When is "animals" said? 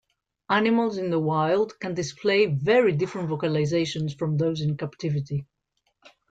0.49-0.97